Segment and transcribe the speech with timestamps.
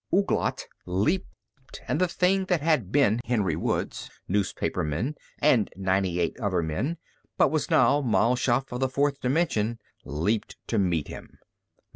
[0.11, 1.29] Ouglat leaped
[1.87, 6.97] and the thing that had been Henry Woods, newspaperman, and ninety eight other men,
[7.37, 11.37] but was now Mal Shaff of the fourth dimension, leaped to meet him.